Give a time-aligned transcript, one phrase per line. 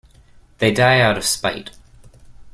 [0.57, 1.69] They die out of spite.